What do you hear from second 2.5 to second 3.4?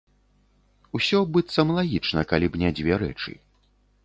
б не дзве рэчы.